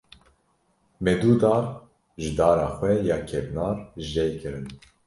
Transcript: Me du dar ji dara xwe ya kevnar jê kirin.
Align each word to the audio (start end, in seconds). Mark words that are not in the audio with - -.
Me 1.03 1.13
du 1.21 1.31
dar 1.43 1.65
ji 2.21 2.29
dara 2.39 2.67
xwe 2.75 2.91
ya 3.07 3.17
kevnar 3.29 3.75
jê 4.11 4.25
kirin. 4.39 4.67